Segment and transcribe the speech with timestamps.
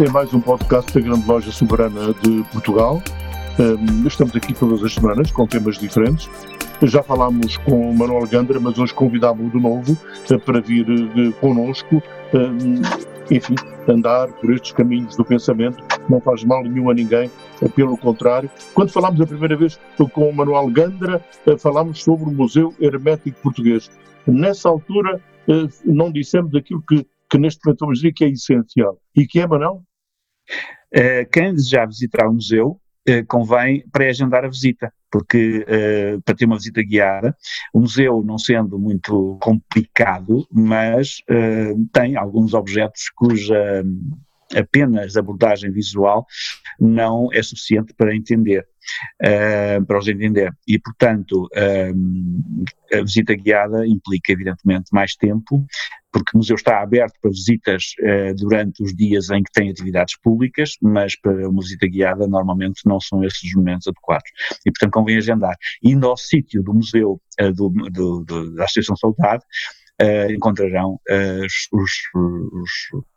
[0.00, 3.02] Este é mais um podcast da Grande Loja Soberana de Portugal.
[4.06, 6.26] Estamos aqui todas as semanas com temas diferentes.
[6.84, 12.02] Já falámos com Manuel Gandra, mas hoje convidámos-o de novo uh, para vir uh, connosco.
[13.30, 13.54] Enfim,
[13.86, 18.50] andar por estes caminhos do pensamento não faz mal nenhum a ninguém, uh, pelo contrário.
[18.72, 19.78] Quando falámos a primeira vez
[20.14, 21.22] com o Manuel Gandra,
[21.58, 23.90] falámos sobre o Museu Hermético Português.
[24.26, 25.20] Nessa altura,
[25.84, 28.96] não dissemos aquilo que, que neste momento vamos dizer que é essencial.
[29.14, 29.82] E que é, Manuel?
[30.94, 36.46] Uh, quem desejar visitar o museu, uh, convém pré-agendar a visita, porque uh, para ter
[36.46, 37.36] uma visita guiada,
[37.72, 41.22] o museu não sendo muito complicado, mas
[41.92, 43.84] tem alguns objetos cuja
[44.54, 46.26] apenas abordagem visual
[46.78, 48.66] não é suficiente para entender,
[49.86, 50.52] para os entender.
[50.66, 51.48] E, portanto,
[52.92, 55.64] a visita guiada implica, evidentemente, mais tempo,
[56.12, 60.16] porque o museu está aberto para visitas eh, durante os dias em que tem atividades
[60.18, 64.28] públicas, mas para uma visita guiada normalmente não são esses os momentos adequados.
[64.66, 65.56] E, portanto, convém agendar.
[65.82, 69.44] Indo ao sítio do museu eh, do, do, do, da Associação Saudade,
[70.00, 72.70] Uh, encontrarão uh, os, os, os,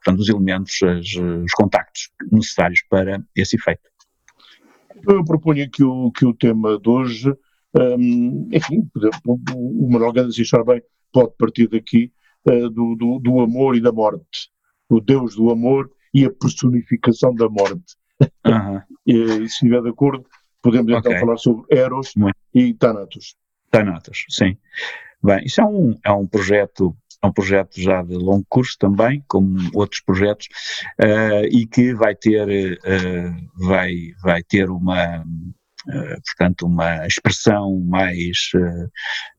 [0.03, 3.89] portanto, os elementos, as, os contactos necessários para esse efeito.
[5.07, 7.33] Eu proponho que o, que o tema de hoje,
[7.75, 8.89] um, enfim,
[9.25, 12.11] o Manuel Ganda, se achar bem, pode partir daqui,
[12.49, 14.49] uh, do, do, do, amor e da morte.
[14.89, 17.95] O Deus do amor e a personificação da morte.
[18.45, 18.81] Uhum.
[19.07, 20.25] e, se estiver de acordo,
[20.61, 21.19] podemos então okay.
[21.19, 22.35] falar sobre Eros Muito.
[22.53, 23.35] e Thanatos.
[23.69, 24.57] Thanatos, sim.
[25.23, 29.23] Bem, isso é um, é um projeto é um projeto já de longo curso também,
[29.29, 30.47] como outros projetos,
[31.01, 35.23] uh, e que vai ter, uh, vai, vai ter uma,
[35.85, 38.85] Uh, portanto, uma expressão mais uh,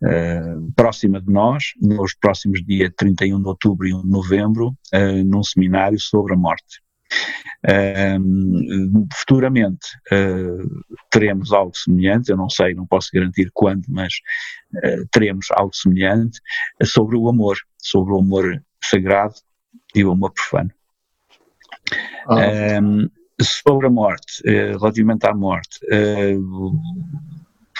[0.06, 4.76] uh, próxima de nós, nos próximos dias 31 de outubro e 1 de novembro,
[5.24, 6.83] num seminário sobre a morte.
[9.12, 9.88] Futuramente
[11.10, 14.12] teremos algo semelhante, eu não sei, não posso garantir quando, mas
[15.10, 16.40] teremos algo semelhante
[16.82, 19.34] sobre o amor, sobre o amor sagrado
[19.94, 20.70] e o amor profano.
[22.28, 22.80] Ah.
[22.80, 23.08] Um,
[23.40, 26.78] sobre a morte, uh, relativamente à morte, uh,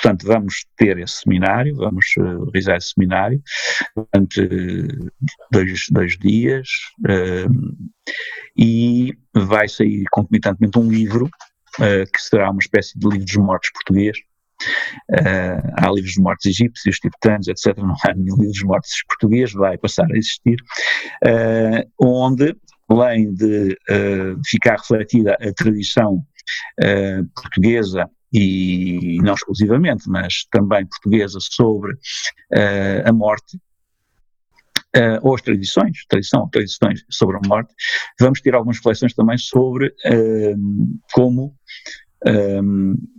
[0.04, 3.42] portanto, vamos ter esse seminário, vamos uh, realizar esse seminário
[3.96, 5.10] durante
[5.50, 6.68] dois, dois dias
[8.56, 11.28] e vai sair concomitantemente um livro
[11.76, 14.16] que será uma espécie de livro dos mortos português.
[15.10, 17.76] Uh, há livros de mortos egípcios, tibetanos, etc.
[17.78, 20.56] Não há nenhum livro dos mortos português, vai passar a existir,
[21.24, 22.54] uh, onde
[22.88, 26.16] além de uh, ficar refletida a tradição
[26.80, 33.56] uh, portuguesa e não exclusivamente, mas também portuguesa sobre uh, a morte,
[34.96, 37.72] uh, ou as tradições, tradição, tradições sobre a morte,
[38.18, 40.56] vamos ter algumas reflexões também sobre uh,
[41.12, 41.54] como,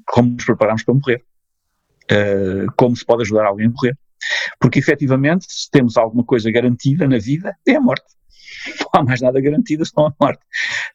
[0.08, 1.24] como nos preparamos para morrer,
[2.76, 3.98] como se pode ajudar alguém a morrer.
[4.60, 8.16] Porque efetivamente, se temos alguma coisa garantida na vida, é a morte
[8.80, 10.42] não há mais nada garantido senão a morte.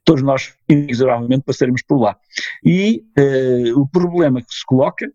[0.04, 2.16] Todos nós, inexoravelmente, passaremos por lá.
[2.64, 5.12] E uh, o problema que se coloca uh,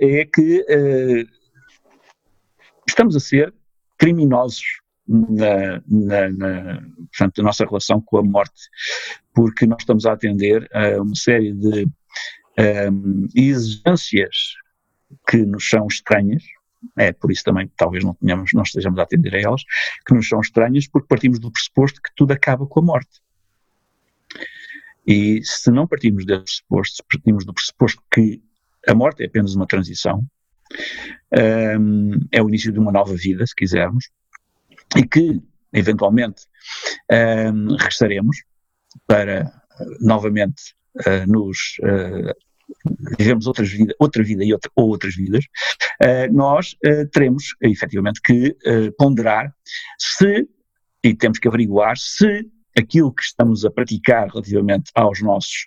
[0.00, 1.28] é que uh,
[2.86, 3.52] estamos a ser
[3.98, 4.64] criminosos
[5.06, 8.68] na, na, na, portanto, a nossa relação com a morte,
[9.34, 11.86] porque nós estamos a atender a uma série de
[12.90, 14.54] um, exigências
[15.28, 16.42] que nos são estranhas,
[16.96, 19.62] é por isso também talvez não, tenhamos, não estejamos a atender a elas,
[20.06, 23.20] que nos são estranhas, porque partimos do pressuposto que tudo acaba com a morte.
[25.06, 28.42] E se não partimos desse pressuposto, se partimos do pressuposto que
[28.86, 30.24] a morte é apenas uma transição,
[31.80, 34.10] um, é o início de uma nova vida, se quisermos,
[34.96, 35.40] e que,
[35.72, 36.46] eventualmente,
[37.10, 38.36] um, regressaremos
[39.06, 39.52] para,
[40.00, 40.74] novamente,
[41.06, 42.34] uh, nos uh,
[43.18, 45.44] vivemos outras vida, outra vida e outra, ou outras vidas,
[46.02, 48.56] uh, nós uh, teremos efetivamente que
[48.98, 49.52] ponderar
[49.98, 50.48] se,
[51.02, 52.46] e temos que averiguar se
[52.78, 55.66] aquilo que estamos a praticar relativamente aos nossos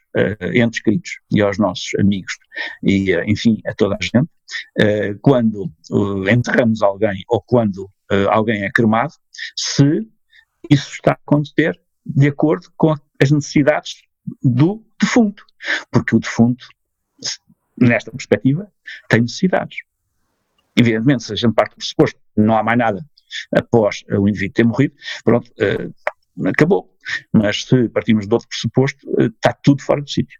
[0.53, 2.33] entes queridos e aos nossos amigos
[2.81, 4.27] e, enfim, a toda a gente,
[5.21, 5.71] quando
[6.27, 7.87] enterramos alguém ou quando
[8.31, 9.13] alguém é cremado,
[9.55, 10.07] se
[10.69, 14.01] isso está a acontecer de acordo com as necessidades
[14.43, 15.45] do defunto,
[15.91, 16.67] porque o defunto,
[17.79, 18.71] nesta perspectiva,
[19.09, 19.79] tem necessidades.
[20.77, 23.05] Evidentemente, se a gente parte do pressuposto não há mais nada
[23.53, 26.93] após o indivíduo ter morrido, pronto, uh, acabou.
[27.31, 30.39] Mas se partimos de outro pressuposto, uh, está tudo fora do sítio.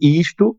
[0.00, 0.56] E isto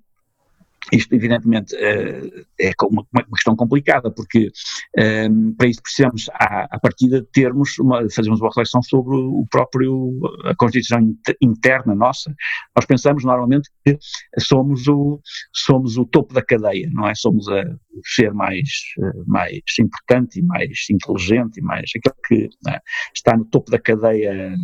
[0.91, 3.05] isto, evidentemente, eh, é uma,
[3.35, 4.51] questão complicada, porque
[4.97, 10.19] ehm, para isso precisamos, à, à partida, termos uma, fazermos uma reflexão sobre o próprio,
[10.45, 10.99] a Constituição
[11.39, 12.33] interna nossa.
[12.75, 13.97] Nós pensamos normalmente que
[14.39, 15.21] somos o,
[15.53, 17.15] somos o topo da cadeia, não é?
[17.15, 18.67] Somos a, o ser mais,
[18.99, 22.79] eh, mais importante e mais inteligente e mais, aquele que é?
[23.13, 24.55] está no topo da cadeia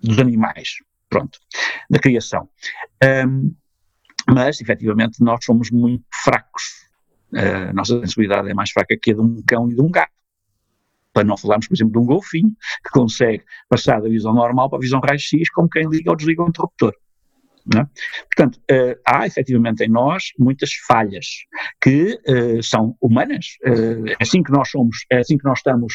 [0.00, 0.68] dos animais,
[1.08, 1.38] pronto,
[1.88, 2.48] da criação.
[3.02, 3.61] Um, ehm,
[4.28, 6.82] mas efetivamente nós somos muito fracos.
[7.32, 9.90] Uh, a nossa sensibilidade é mais fraca que a de um cão e de um
[9.90, 10.12] gato.
[11.12, 12.50] Para não falarmos, por exemplo, de um golfinho
[12.84, 16.42] que consegue passar da visão normal para a visão raio-x como quem liga ou desliga
[16.42, 16.94] o interruptor.
[17.76, 17.86] É?
[18.34, 21.26] Portanto, uh, há efetivamente em nós muitas falhas
[21.80, 23.56] que uh, são humanas.
[23.64, 25.94] Uh, é assim que nós somos, é assim que nós estamos,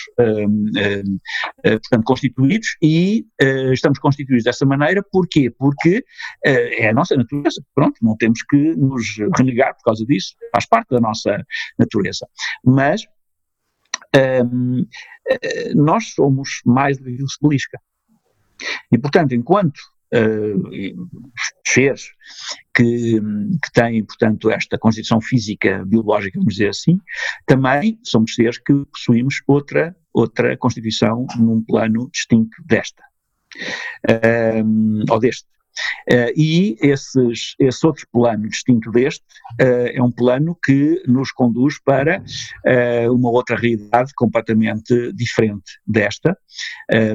[1.63, 3.25] portanto, constituídos e
[3.73, 5.03] estamos constituídos dessa maneira.
[5.11, 5.49] Porquê?
[5.49, 6.03] Porque
[6.43, 7.61] é a nossa natureza.
[7.75, 10.35] Pronto, não temos que nos renegar por causa disso.
[10.53, 11.43] Faz parte da nossa
[11.77, 12.27] natureza.
[12.63, 13.05] Mas
[15.75, 17.79] nós somos mais do que se belisca.
[18.91, 19.79] E, portanto, enquanto
[20.13, 21.09] uh,
[21.65, 22.11] seres
[22.73, 23.19] que,
[23.63, 26.99] que têm, portanto, esta constituição física, biológica, vamos dizer assim,
[27.45, 33.03] também somos seres que possuímos outra, outra constituição num plano distinto desta,
[34.09, 35.47] uh, ou deste.
[36.09, 39.23] Uh, e esses, esse outro plano distinto deste
[39.61, 46.37] uh, é um plano que nos conduz para uh, uma outra realidade completamente diferente desta.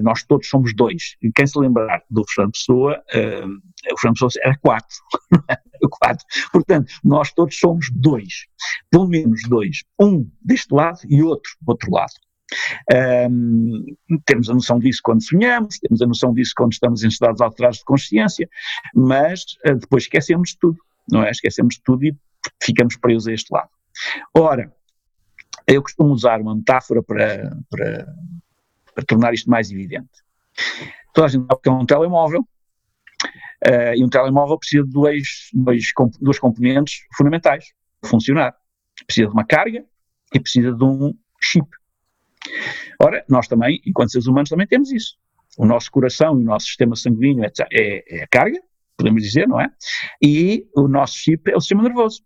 [0.02, 1.16] nós todos somos dois.
[1.22, 3.02] E quem se lembrar do Fernando Pessoa,
[3.92, 4.96] o Fernando Pessoa era quatro.
[5.90, 6.24] quatro.
[6.52, 8.46] Portanto, nós todos somos dois.
[8.90, 9.82] Pelo menos dois.
[10.00, 12.12] Um deste lado e outro do outro lado.
[13.30, 17.40] Um, temos a noção disso quando sonhamos, temos a noção disso quando estamos em estados
[17.40, 18.48] alterados de consciência,
[18.94, 20.78] mas uh, depois esquecemos de tudo,
[21.10, 21.30] não é?
[21.30, 22.16] Esquecemos de tudo e
[22.62, 23.70] ficamos presos a este lado.
[24.34, 24.72] Ora,
[25.66, 28.06] eu costumo usar uma metáfora para, para,
[28.94, 30.10] para tornar isto mais evidente.
[31.14, 32.40] Toda a gente sabe que é um telemóvel,
[33.66, 35.84] uh, e um telemóvel precisa de dois, dois,
[36.20, 37.66] duas componentes fundamentais
[38.00, 38.54] para funcionar.
[39.06, 39.84] Precisa de uma carga
[40.34, 41.66] e precisa de um chip.
[43.00, 45.16] Ora, nós também, enquanto seres humanos, também temos isso.
[45.58, 48.60] O nosso coração e o nosso sistema sanguíneo é, é, é a carga,
[48.96, 49.70] podemos dizer, não é?
[50.22, 52.22] E o nosso chip é o sistema nervoso.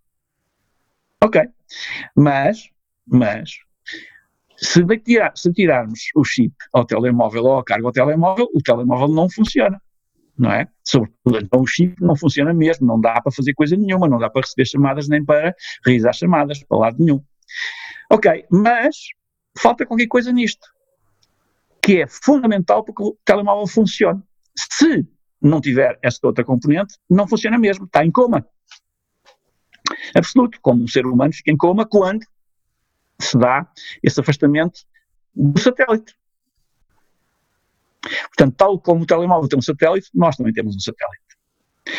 [1.23, 1.43] Ok.
[2.15, 2.69] Mas,
[3.07, 3.51] mas,
[4.57, 9.09] se, tirar, se tirarmos o chip ao telemóvel ou a carga ao telemóvel, o telemóvel
[9.09, 9.81] não funciona.
[10.39, 10.69] Não é?
[10.85, 14.29] Sobretudo, então o chip não funciona mesmo, não dá para fazer coisa nenhuma, não dá
[14.29, 15.55] para receber chamadas nem para
[15.85, 17.23] realizar chamadas, para lado nenhum.
[18.11, 18.97] Ok, mas
[19.59, 20.67] falta qualquer coisa nisto,
[21.83, 24.23] que é fundamental para que o telemóvel funcione.
[24.57, 25.07] Se
[25.41, 28.47] não tiver esta outra componente, não funciona mesmo, está em coma.
[30.15, 32.25] Absoluto, como um ser humano fica em coma quando
[33.21, 33.67] se dá
[34.03, 34.81] esse afastamento
[35.35, 36.15] do satélite.
[38.29, 41.27] Portanto, tal como o telemóvel tem um satélite, nós também temos um satélite.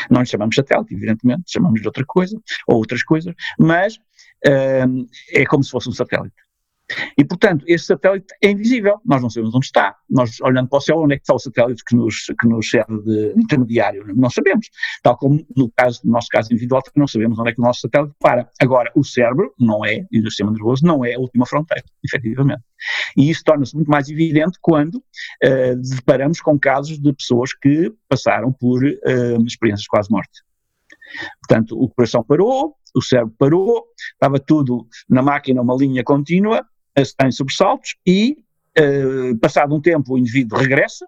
[0.09, 2.37] Não lhe chamamos satélite, evidentemente, chamamos de outra coisa,
[2.67, 3.95] ou outras coisas, mas
[4.45, 6.35] uh, é como se fosse um satélite.
[7.17, 9.95] E, portanto, este satélite é invisível, nós não sabemos onde está.
[10.09, 12.69] Nós, olhando para o céu, onde é que está o satélite que nos, que nos
[12.69, 14.05] serve de intermediário?
[14.15, 14.69] Não sabemos.
[15.03, 17.81] Tal como no caso, no nosso caso individual, não sabemos onde é que o nosso
[17.81, 18.49] satélite para.
[18.61, 22.63] Agora, o cérebro não é, e o sistema nervoso não é a última fronteira, efetivamente.
[23.17, 28.53] E isso torna-se muito mais evidente quando uh, deparamos com casos de pessoas que passaram
[28.53, 30.41] por uh, experiências quase morte.
[31.41, 36.65] Portanto, o coração parou, o cérebro parou, estava tudo na máquina, uma linha contínua,
[37.23, 38.37] em sobressaltos e,
[38.79, 41.05] uh, passado um tempo, o indivíduo regressa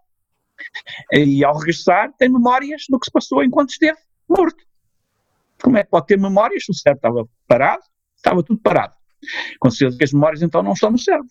[1.11, 4.63] e, ao regressar, tem memórias do que se passou enquanto esteve morto.
[5.61, 7.83] Como é que pode ter memórias o cérebro estava parado?
[8.15, 8.95] Estava tudo parado.
[9.59, 11.29] Com certeza que as memórias então não estão no cérebro,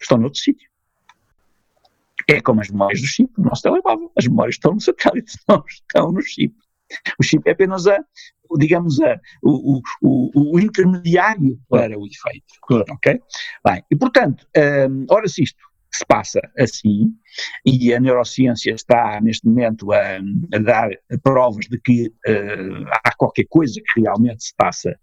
[0.00, 0.68] estão noutro sítio.
[2.28, 4.10] É como as memórias do chip, do nosso telemóvel.
[4.16, 6.54] As memórias estão no satélite, não estão no chip.
[7.18, 7.98] O chip é apenas a,
[8.58, 12.54] digamos, a, o, o, o intermediário para o efeito.
[12.62, 12.84] Claro.
[12.90, 13.20] Ok?
[13.64, 14.46] Bem, e portanto,
[14.88, 15.58] um, ora se isto
[15.94, 17.12] se passa assim,
[17.64, 20.18] e a neurociência está neste momento a,
[20.52, 20.90] a dar
[21.22, 24.98] provas de que uh, há qualquer coisa que realmente se passa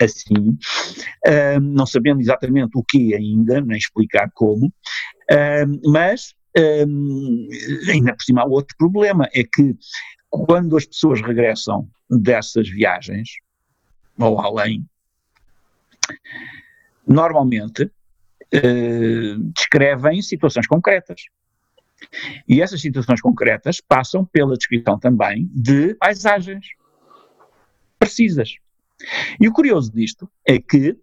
[0.00, 0.58] assim,
[1.28, 6.34] uh, não sabendo exatamente o que ainda, nem explicar como, uh, mas
[7.88, 9.74] ainda por cima há outro problema, é que
[10.32, 13.28] quando as pessoas regressam dessas viagens,
[14.18, 14.82] ou além,
[17.06, 17.90] normalmente
[18.50, 21.20] eh, descrevem situações concretas.
[22.48, 26.66] E essas situações concretas passam pela descrição também de paisagens
[27.98, 28.54] precisas.
[29.38, 30.96] E o curioso disto é que,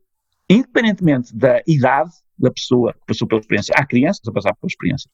[0.49, 5.09] independentemente da idade da pessoa que passou pela experiência, há crianças a passar pela experiência,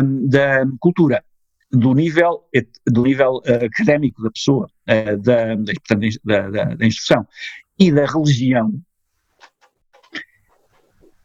[0.00, 1.24] um, da cultura,
[1.70, 2.48] do nível,
[2.86, 7.26] do nível uh, académico da pessoa, uh, da, da, da, da instrução
[7.78, 8.80] e da religião,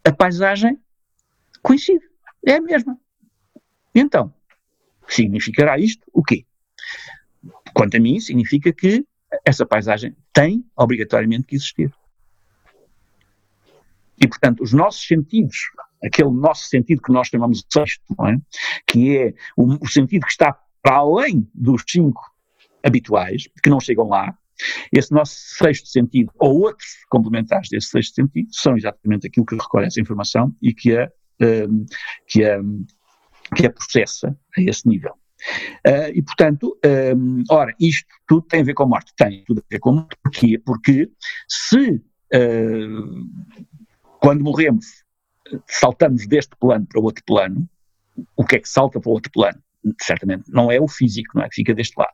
[0.04, 0.78] a paisagem
[1.62, 2.04] coincide,
[2.46, 2.98] é a mesma.
[3.94, 4.34] Então,
[5.08, 6.46] significará isto o quê?
[7.74, 9.06] Quanto a mim, significa que
[9.46, 11.94] essa paisagem tem obrigatoriamente que existir.
[14.20, 15.58] E, portanto, os nossos sentidos,
[16.04, 18.38] aquele nosso sentido que nós chamamos de sexto, é?
[18.88, 22.22] que é o, o sentido que está para além dos cinco
[22.84, 24.36] habituais, que não chegam lá,
[24.92, 29.88] esse nosso sexto sentido, ou outros complementares desse sexto sentido, são exatamente aquilo que recolhe
[29.88, 31.10] essa informação e que a,
[31.42, 31.86] um,
[32.28, 32.60] que a,
[33.56, 35.14] que a processa a esse nível.
[35.88, 36.78] Uh, e, portanto,
[37.18, 39.12] um, ora, isto tudo tem a ver com a morte.
[39.18, 40.16] Tem tudo a ver com a morte.
[40.22, 40.60] Porquê?
[40.64, 41.10] Porque
[41.48, 43.28] se, uh,
[44.20, 44.86] quando morremos,
[45.68, 47.68] saltamos deste plano para outro plano,
[48.36, 49.62] o que é que salta para o outro plano?
[50.02, 51.50] Certamente não é o físico, não é?
[51.52, 52.14] Fica deste lado.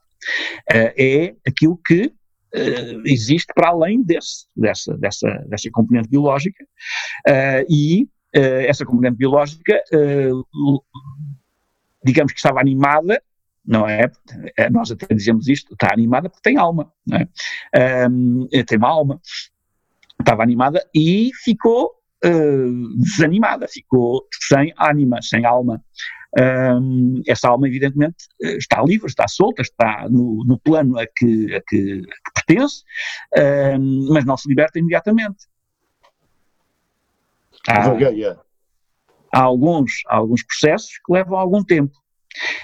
[0.71, 6.63] Uh, é aquilo que uh, existe para além desse, dessa, dessa, dessa componente biológica
[7.27, 8.07] uh, e
[8.67, 9.81] essa componente biológica,
[12.03, 13.19] digamos que estava animada,
[13.65, 14.11] não é?
[14.69, 18.63] Nós até dizemos isto, está animada porque tem alma, não é?
[18.63, 19.19] tem uma alma,
[20.19, 21.97] estava animada e ficou
[22.97, 25.83] desanimada, ficou sem ânima, sem alma.
[26.37, 31.55] Um, essa alma, evidentemente, eh, está livre, está solta, está no, no plano a que,
[31.55, 32.83] a que, a que pertence,
[33.79, 35.45] um, mas não se liberta imediatamente.
[37.67, 37.89] Há,
[39.33, 41.97] há, alguns, há alguns processos que levam algum tempo.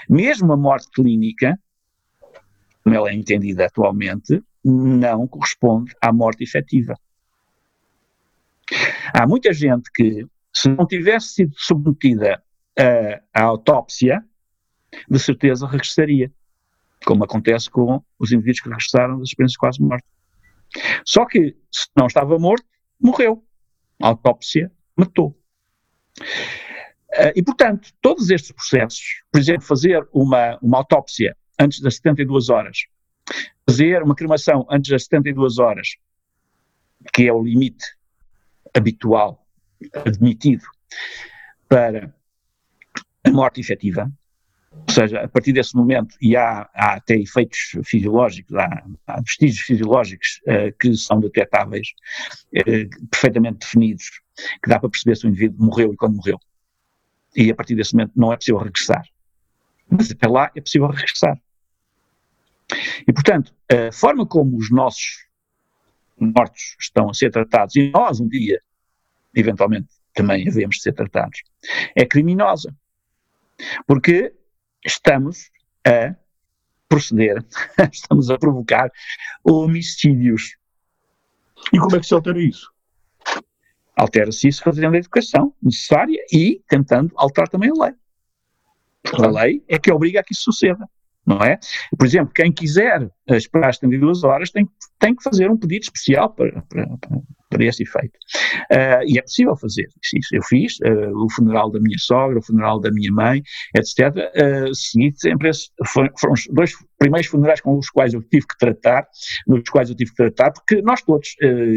[0.10, 1.58] Mesmo a morte clínica,
[2.84, 6.96] como ela é entendida atualmente, não corresponde à morte efetiva.
[9.14, 12.44] Há muita gente que, se não tivesse sido submetida
[13.32, 14.24] a autópsia,
[15.08, 16.32] de certeza regressaria,
[17.06, 20.06] como acontece com os indivíduos que regressaram das experiências quase morte.
[21.06, 22.66] Só que, se não estava morto,
[23.00, 23.44] morreu.
[24.02, 25.38] A autópsia matou.
[26.20, 32.50] Uh, e, portanto, todos estes processos, por exemplo, fazer uma, uma autópsia antes das 72
[32.50, 32.86] horas,
[33.70, 35.90] fazer uma cremação antes das 72 horas,
[37.14, 37.86] que é o limite
[38.74, 39.46] habitual,
[40.06, 40.64] admitido,
[41.68, 42.14] para
[43.24, 44.12] a morte efetiva,
[44.72, 49.60] ou seja, a partir desse momento, e há, há até efeitos fisiológicos, há, há vestígios
[49.60, 51.90] fisiológicos uh, que são detectáveis,
[52.58, 54.22] uh, perfeitamente definidos,
[54.62, 56.40] que dá para perceber se o indivíduo morreu e quando morreu.
[57.36, 59.04] E a partir desse momento não é possível regressar.
[59.90, 61.40] Mas até lá é possível regressar.
[63.08, 65.26] E, portanto, a forma como os nossos
[66.18, 68.62] mortos estão a ser tratados, e nós um dia,
[69.36, 71.42] eventualmente, também havemos de ser tratados,
[71.96, 72.76] é criminosa.
[73.88, 74.34] Porque
[74.86, 75.50] estamos
[75.86, 76.16] a
[76.88, 77.44] proceder,
[77.92, 78.92] estamos a provocar
[79.44, 80.56] homicídios.
[81.72, 82.72] E como é que se altera isso?
[83.96, 87.94] Altera-se isso fazendo a educação necessária e tentando alterar também a lei.
[89.14, 90.88] A lei é que obriga a que isso suceda
[91.26, 91.58] não é?
[91.98, 94.68] Por exemplo, quem quiser esperar 72 horas tem,
[95.00, 96.88] tem que fazer um pedido especial para, para
[97.62, 98.18] esse efeito.
[98.72, 100.36] Uh, e é possível fazer isso.
[100.36, 103.42] Eu fiz uh, o funeral da minha sogra, o funeral da minha mãe,
[103.76, 104.16] etc.
[104.16, 108.48] Uh, segui sempre esses, foram, foram os dois primeiros funerais com os quais eu tive
[108.48, 109.06] que tratar,
[109.46, 111.36] nos quais eu tive que tratar, porque nós todos,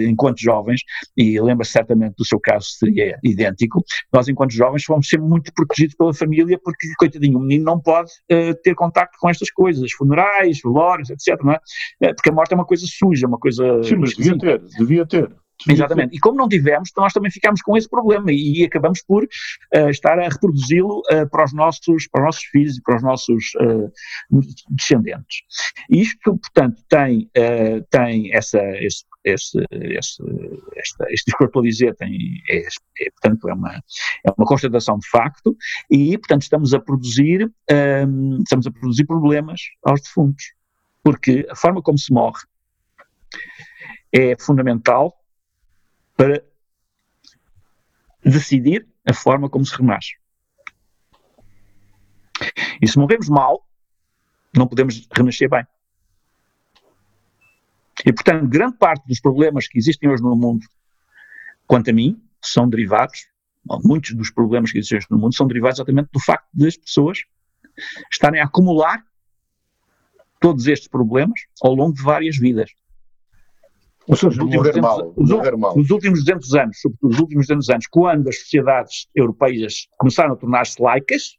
[0.08, 0.82] enquanto jovens,
[1.16, 5.96] e lembra-se certamente do seu caso, seria idêntico, nós enquanto jovens fomos sempre muito protegidos
[5.96, 8.12] pela família, porque, coitadinho, o menino não pode
[8.62, 11.42] ter contacto com estas coisas, funerais, velórios, etc.
[11.42, 12.14] Não é?
[12.14, 13.82] Porque a morte é uma coisa suja, uma coisa.
[13.82, 15.34] Sim, mas devia ter, devia ter.
[15.68, 16.16] Exatamente.
[16.16, 20.18] E como não tivemos, nós também ficamos com esse problema e, acabamos por uh, estar
[20.18, 23.92] a reproduzi-lo uh, para, os nossos, para os nossos filhos e para os nossos uh,
[24.70, 25.42] descendentes.
[25.90, 27.30] Isto, portanto, tem,
[27.90, 30.22] tem essa, esse, esse, esse,
[30.76, 34.46] esta, este que eu estou a dizer tem, é, é, portanto, é uma, é uma
[34.46, 35.56] constatação de facto
[35.90, 37.50] e, portanto, estamos a produzir,
[38.08, 40.54] um, estamos a produzir problemas aos defuntos.
[41.02, 42.42] Porque a forma como se morre
[44.12, 45.16] é fundamental
[46.16, 46.42] para
[48.24, 50.16] decidir a forma como se renasce.
[52.80, 53.66] E se morremos mal,
[54.54, 55.66] não podemos renascer bem.
[58.04, 60.66] E, portanto, grande parte dos problemas que existem hoje no mundo,
[61.66, 63.26] quanto a mim, são derivados,
[63.84, 67.24] muitos dos problemas que existem hoje no mundo são derivados exatamente do facto das pessoas
[68.10, 69.04] estarem a acumular
[70.40, 72.70] todos estes problemas ao longo de várias vidas.
[74.08, 75.76] Ou seja, morrer mal, os, mal.
[75.76, 80.36] Nos últimos 200 anos, sobretudo os últimos 200 anos, quando as sociedades europeias começaram a
[80.36, 81.36] tornar-se laicas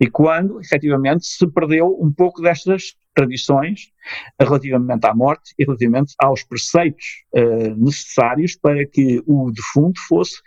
[0.00, 3.92] e quando, efetivamente, se perdeu um pouco destas tradições
[4.40, 10.40] relativamente à morte e relativamente aos preceitos uh, necessários para que o defunto fosse,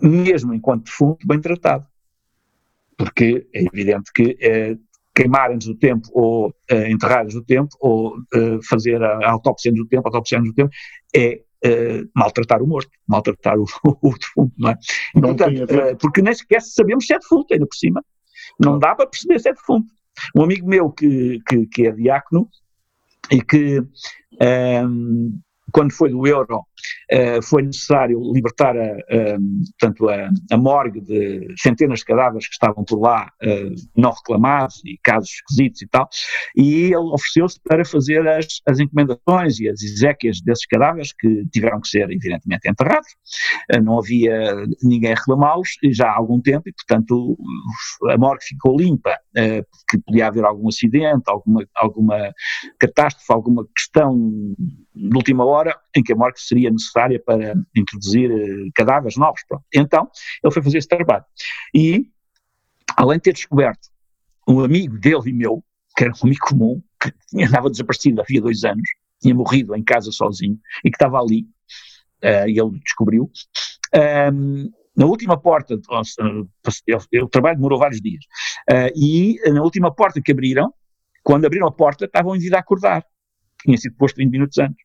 [0.00, 1.86] mesmo enquanto defunto, bem tratado.
[2.96, 4.78] Porque é evidente que uh,
[5.14, 9.70] queimar antes do tempo ou uh, enterrar antes do tempo ou uh, fazer a, autópsia
[9.70, 10.70] antes do tempo, a autópsia do tempo,
[11.14, 13.64] é uh, maltratar o morto, maltratar o,
[14.02, 14.78] o defunto, não é?
[15.14, 18.04] Não portanto, porque nem sequer sabemos se é defunto, ainda por cima.
[18.58, 19.92] Não dá para perceber se é defunto.
[20.36, 22.48] Um amigo meu que, que, que é diácono
[23.30, 23.80] e que
[24.40, 25.40] um,
[25.74, 28.96] quando foi do euro, uh, foi necessário libertar a,
[29.80, 34.80] portanto, a, a, morgue de centenas de cadáveres que estavam por lá uh, não reclamados
[34.84, 36.08] e casos esquisitos e tal,
[36.56, 41.80] e ele ofereceu-se para fazer as, as encomendações e as exéquias desses cadáveres que tiveram
[41.80, 43.08] que ser evidentemente enterrados,
[43.74, 47.36] uh, não havia ninguém a reclamá-los já há algum tempo e portanto
[48.10, 52.34] a morgue ficou limpa, porque podia haver algum acidente, alguma, alguma
[52.78, 54.16] catástrofe, alguma questão
[54.94, 59.42] de última hora em que a morte seria necessária para introduzir uh, cadáveres novos.
[59.48, 59.64] Pronto.
[59.74, 60.08] Então,
[60.42, 61.24] ele foi fazer esse trabalho.
[61.74, 62.08] E,
[62.96, 63.88] além de ter descoberto
[64.48, 65.64] um amigo dele e meu,
[65.96, 67.12] que era um amigo comum, que
[67.44, 68.88] andava desaparecido havia dois anos,
[69.20, 71.42] tinha morrido em casa sozinho e que estava ali,
[72.22, 73.30] uh, e ele descobriu.
[74.32, 78.24] Um, na última porta, o trabalho demorou vários dias,
[78.70, 80.72] uh, e na última porta que abriram,
[81.22, 83.04] quando abriram a porta, estavam vida a acordar.
[83.62, 84.84] Tinha sido posto 20 minutos antes.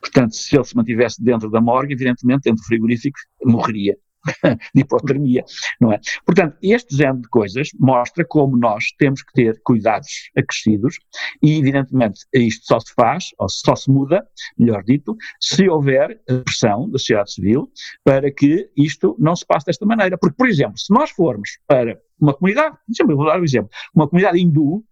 [0.00, 3.96] Portanto, se ele se mantivesse dentro da morgue, evidentemente, dentro do frigorífico, morreria
[4.74, 5.44] de hipotermia,
[5.80, 6.00] não é?
[6.24, 10.98] Portanto, este género de coisas mostra como nós temos que ter cuidados acrescidos
[11.42, 14.26] e, evidentemente, isto só se faz, ou só se muda,
[14.58, 17.70] melhor dito, se houver pressão da sociedade civil
[18.02, 20.16] para que isto não se passe desta maneira.
[20.18, 24.40] Porque, por exemplo, se nós formos para uma comunidade, vou dar um exemplo, uma comunidade
[24.40, 24.84] hindu,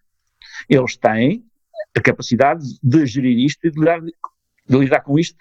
[0.69, 1.45] eles têm
[1.97, 5.39] a capacidade de gerir isto e de lidar de lidar com isto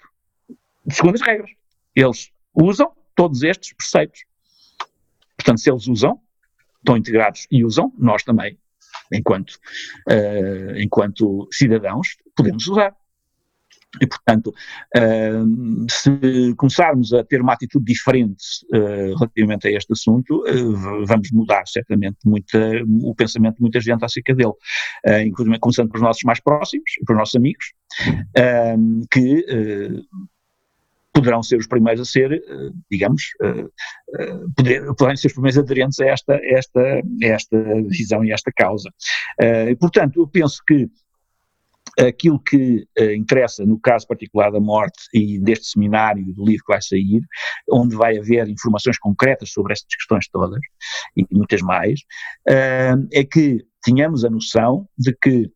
[0.90, 1.50] segundo as regras.
[1.94, 4.24] Eles usam todos estes preceitos.
[5.36, 6.20] Portanto, se eles usam,
[6.78, 8.58] estão integrados e usam, nós também,
[9.12, 9.52] enquanto,
[10.10, 12.92] uh, enquanto cidadãos, podemos usar.
[14.00, 14.52] E, portanto,
[14.96, 18.42] uh, se começarmos a ter uma atitude diferente
[18.74, 22.58] uh, relativamente a este assunto, uh, vamos mudar certamente muita,
[23.02, 24.54] o pensamento de muita gente acerca dele,
[25.24, 27.72] inclusive começando pelos nossos mais próximos, pelos nossos amigos,
[29.10, 29.46] que
[31.12, 32.42] poderão ser os primeiros a ser,
[32.90, 33.22] digamos,
[34.56, 38.90] poder, poderão ser os primeiros aderentes a esta, esta, esta visão e esta causa.
[39.78, 40.88] Portanto, eu penso que
[42.00, 46.80] aquilo que interessa no caso particular da morte e deste seminário do livro que vai
[46.80, 47.22] sair,
[47.70, 50.60] onde vai haver informações concretas sobre estas questões todas
[51.16, 52.00] e muitas mais,
[52.46, 55.50] é que tenhamos a noção de que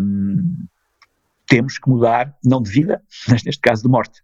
[0.00, 0.66] um,
[1.46, 4.22] temos que mudar, não de vida, mas neste caso de morte.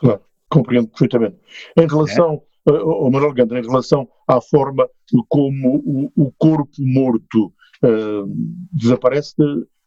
[0.00, 1.36] Claro, compreendo perfeitamente.
[1.76, 2.72] Em relação, é.
[2.72, 4.88] uh, Manuel Gandra, em relação à forma
[5.28, 7.52] como o, o corpo morto
[7.84, 8.26] uh,
[8.72, 9.34] desaparece,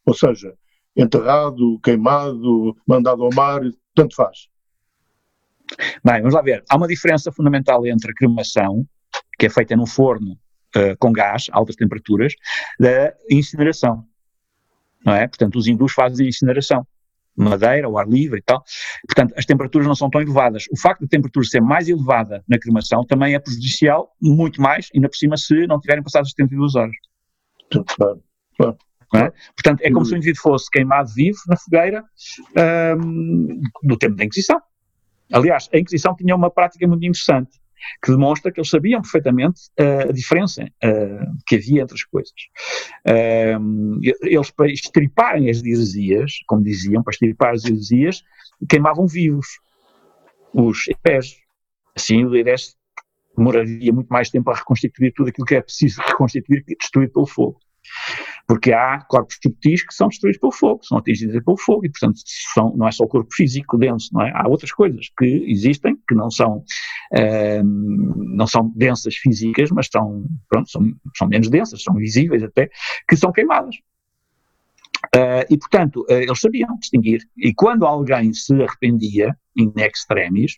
[0.05, 0.53] ou seja,
[0.95, 3.61] enterrado, queimado, mandado ao mar,
[3.95, 4.47] tanto faz.
[6.03, 6.63] Bem, vamos lá ver.
[6.69, 8.85] Há uma diferença fundamental entre a cremação,
[9.39, 10.33] que é feita num forno
[10.75, 12.33] uh, com gás, altas temperaturas,
[12.79, 14.05] da incineração.
[15.03, 15.27] Não é?
[15.27, 16.85] Portanto, os hindus fazem incineração.
[17.35, 18.63] Madeira, ao ar livre e tal.
[19.07, 20.65] Portanto, as temperaturas não são tão elevadas.
[20.71, 24.89] O facto de a temperatura ser mais elevada na cremação também é prejudicial, muito mais,
[24.93, 26.95] ainda por cima, se não tiverem passado as 72 horas.
[27.95, 28.23] Claro,
[28.57, 28.77] claro.
[29.15, 29.31] É?
[29.55, 32.03] Portanto, é como se o indivíduo fosse queimado vivo na fogueira
[32.97, 34.59] um, do tempo da Inquisição.
[35.31, 37.62] Aliás, a Inquisição tinha uma prática muito interessante
[38.01, 42.33] que demonstra que eles sabiam perfeitamente uh, a diferença uh, que havia entre as coisas.
[43.07, 48.23] Uh, eles, para estriparem as heresias, como diziam, para estripar as heresias,
[48.69, 49.47] queimavam vivos
[50.53, 51.37] os pés.
[51.95, 52.73] Assim, o herege
[53.35, 57.25] demoraria muito mais tempo a reconstituir tudo aquilo que é preciso reconstituir e destruir pelo
[57.25, 57.59] fogo.
[58.53, 62.19] Porque há corpos subtis que são destruídos pelo fogo, são atingidos pelo fogo, e portanto
[62.53, 64.31] são, não é só o corpo físico denso, não é?
[64.31, 70.23] Há outras coisas que existem, que não são, uh, não são densas físicas, mas são,
[70.47, 70.83] pronto, são,
[71.17, 72.69] são menos densas, são visíveis até,
[73.09, 73.75] que são queimadas.
[75.15, 77.21] Uh, e, portanto, uh, eles sabiam distinguir.
[77.37, 80.53] E quando alguém se arrependia, in extremis,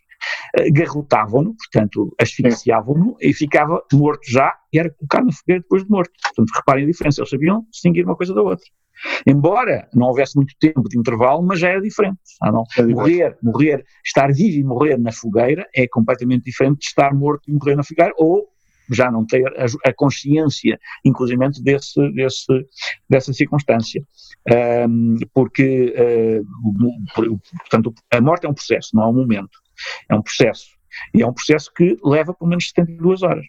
[0.58, 5.90] uh, garrotavam-no, portanto, asfixiavam-no e ficava morto já e era colocado na fogueira depois de
[5.90, 6.12] morto.
[6.22, 8.64] Portanto, reparem a diferença, eles sabiam distinguir uma coisa da outra.
[9.26, 12.18] Embora não houvesse muito tempo de intervalo, mas já era diferente.
[12.40, 12.64] Não?
[12.78, 17.42] É morrer, morrer, estar vivo e morrer na fogueira é completamente diferente de estar morto
[17.46, 18.48] e morrer na fogueira, ou
[18.90, 22.66] já não ter a, a consciência, inclusive, desse, desse,
[23.08, 24.02] dessa circunstância.
[24.88, 29.58] Um, porque, uh, portanto, a morte é um processo, não é um momento.
[30.08, 30.66] É um processo.
[31.14, 33.46] E é um processo que leva pelo menos 72 horas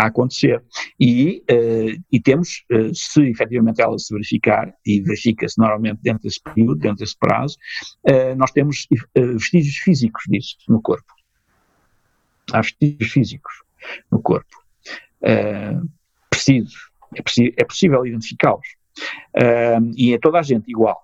[0.00, 0.62] a acontecer.
[0.98, 6.40] E, uh, e temos, uh, se efetivamente ela se verificar, e verifica-se normalmente dentro desse
[6.42, 7.56] período, dentro desse prazo,
[8.08, 11.12] uh, nós temos vestígios físicos disso no corpo.
[12.52, 13.52] Há vestígios físicos
[14.10, 14.56] no corpo.
[15.22, 15.88] Uh,
[16.28, 16.76] preciso,
[17.16, 18.66] é, é possível identificá-los.
[19.36, 21.00] Uh, e é toda a gente igual.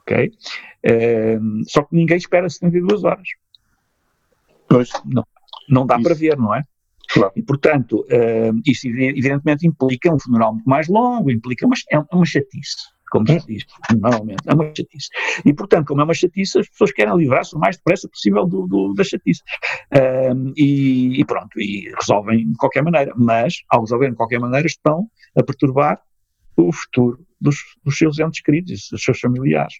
[0.00, 0.32] Ok?
[0.84, 3.28] Uh, só que ninguém espera 72 horas.
[4.68, 4.90] Pois.
[5.04, 5.24] Não,
[5.68, 6.04] não dá isso.
[6.04, 6.62] para ver, não é?
[7.08, 7.32] Claro.
[7.36, 12.26] E, portanto, uh, isso evidentemente implica um funeral muito mais longo, implica uma, é uma
[12.26, 13.64] chatice como se diz
[14.00, 15.08] normalmente, é uma chatice.
[15.44, 18.66] E, portanto, como é uma chatice, as pessoas querem livrar-se o mais depressa possível do,
[18.66, 19.42] do da chatice.
[20.34, 24.66] Um, e, e, pronto, e resolvem de qualquer maneira, mas, ao resolver de qualquer maneira,
[24.66, 26.00] estão a perturbar
[26.56, 29.74] o futuro dos, dos seus entes queridos, dos seus familiares,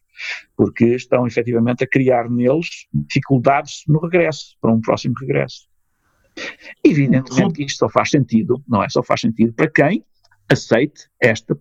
[0.57, 5.67] porque estão efetivamente a criar neles dificuldades no regresso, para um próximo regresso.
[6.85, 8.89] Evidentemente isto só faz sentido, não é?
[8.91, 10.05] Só faz sentido para quem
[10.51, 11.59] aceite esta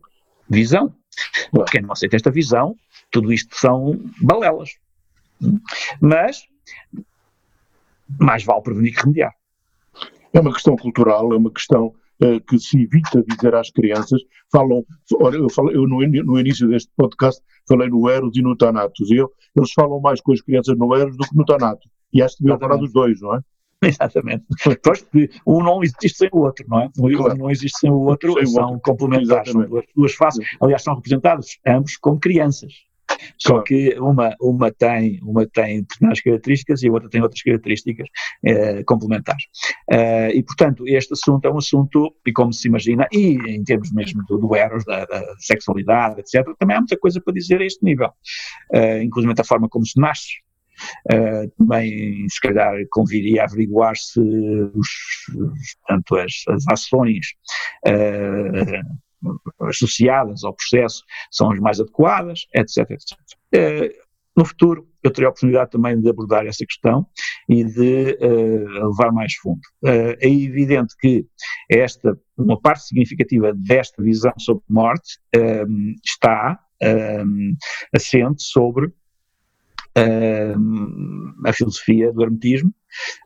[0.50, 0.94] visão.
[1.72, 2.76] Quem não aceita esta visão,
[3.12, 4.72] tudo isto são balelas.
[6.02, 6.44] Mas,
[8.20, 9.34] mais vale prevenir que remediar.
[10.34, 14.22] É uma questão cultural, é uma questão uh, que se evita dizer às crianças.
[14.52, 14.86] Falam,
[15.20, 19.10] olha, eu, eu no, no, início deste podcast falei no Eros e no Thanatos.
[19.10, 21.90] E eu, eles falam mais com as crianças no Eros do que no Thanatos.
[22.12, 23.40] E acho que deviam falar dos dois, não é?
[23.84, 24.46] Exatamente.
[24.84, 25.06] Pois,
[25.46, 26.90] um não existe sem o outro, não é?
[26.98, 27.38] Um claro.
[27.38, 28.82] não existe sem o outro, sem são outro.
[28.82, 30.46] complementares, são duas, duas faces.
[30.62, 32.74] Aliás, são representados ambos como crianças.
[33.38, 33.64] Só claro.
[33.66, 38.08] que uma, uma, tem, uma tem determinadas características e a outra tem outras características
[38.44, 39.44] eh, complementares.
[39.92, 43.92] Uh, e, portanto, este assunto é um assunto, e como se imagina, e em termos
[43.92, 47.66] mesmo do, do eros, da, da, sexualidade, etc., também há muita coisa para dizer a
[47.66, 48.10] este nível.
[48.74, 50.46] Uh, inclusive a forma como se nasce.
[51.12, 54.88] Uh, também, se calhar, conviria averiguar se os,
[55.88, 57.28] tanto as, as ações
[57.88, 62.92] uh, associadas ao processo são as mais adequadas, etc.
[62.92, 63.18] etc.
[63.56, 64.06] Uh,
[64.38, 67.08] no futuro, eu terei a oportunidade também de abordar essa questão
[67.48, 69.62] e de levar mais fundo.
[69.82, 71.26] é evidente que
[71.72, 75.20] esta, uma parte significativa desta visão sobre morte
[76.04, 76.60] está
[77.94, 78.92] assente sobre
[79.98, 82.74] a filosofia do hermetismo,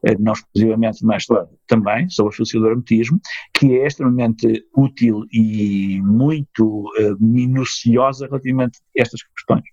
[0.05, 1.25] eh, não exclusivamente, mas
[1.67, 3.19] também sobre a filosofia do hermetismo,
[3.53, 9.63] que é extremamente útil e muito uh, minuciosa relativamente a estas questões.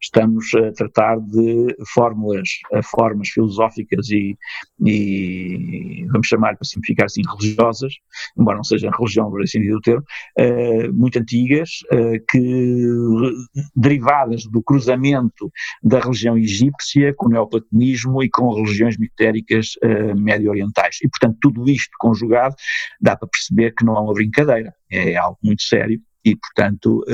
[0.00, 2.48] Estamos a tratar de fórmulas,
[2.84, 4.36] formas filosóficas e,
[4.84, 7.94] e, vamos chamar para simplificar assim, religiosas,
[8.36, 10.04] embora não seja religião por assim dizer o termo,
[10.38, 13.30] uh, muito antigas, uh, que
[13.74, 15.50] derivadas do cruzamento
[15.82, 20.98] da religião egípcia com o neoplatonismo e com religiões mistéricas uh, médio-orientais.
[21.02, 22.54] E, portanto, tudo isto conjugado
[23.00, 27.04] dá para perceber que não é uma brincadeira, é algo muito sério e, portanto,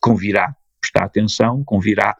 [0.00, 0.54] convirá
[0.94, 2.16] prestar atenção, convirá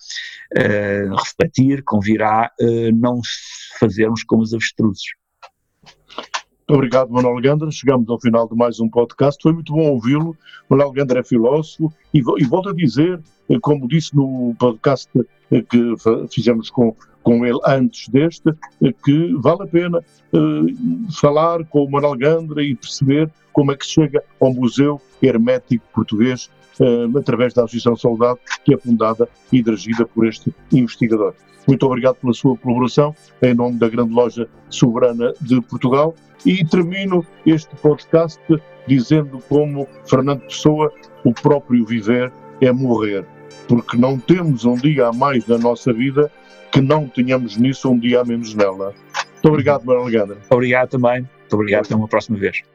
[0.52, 3.20] uh, refletir, convirá uh, não
[3.78, 5.04] fazermos como os avestruzes.
[6.66, 7.70] Muito obrigado, Manuel Gandra.
[7.70, 9.40] Chegamos ao final de mais um podcast.
[9.42, 10.37] Foi muito bom ouvi-lo.
[10.68, 15.10] Manuel Gandra é filósofo e, e volto a dizer, eh, como disse no podcast
[15.68, 15.94] que
[16.32, 18.50] fizemos com, com ele antes deste,
[19.04, 20.02] que vale a pena
[21.20, 26.50] falar com o Manuel Gandra e perceber como é que chega ao Museu Hermético Português
[26.80, 31.34] uh, através da Associação Saudade, que é fundada e dirigida por este investigador.
[31.66, 36.14] Muito obrigado pela sua colaboração, em nome da Grande Loja Soberana de Portugal.
[36.44, 38.40] E termino este podcast
[38.87, 40.92] dizendo como Fernando Pessoa,
[41.24, 43.24] o próprio viver é morrer,
[43.66, 46.30] porque não temos um dia a mais na nossa vida
[46.70, 48.92] que não tenhamos nisso um dia a menos nela.
[49.32, 50.38] Muito obrigado, Manuel Gandra.
[50.50, 51.20] Obrigado também.
[51.20, 51.84] Muito obrigado.
[51.87, 52.73] Até uma próxima vez.